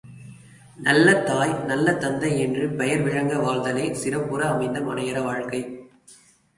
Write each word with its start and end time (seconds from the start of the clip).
நல்ல 0.77 1.13
தாய், 1.21 1.53
நல்ல 1.65 1.93
தந்தை 1.93 2.39
என்று 2.39 2.69
பெயர் 2.69 3.01
விளங்க 3.01 3.37
வாழ்தலே 3.37 3.93
சிறப்புற 3.93 4.49
அமைந்த 4.49 4.79
மனையற 4.79 5.23
வாழ்க்கை. 5.23 5.61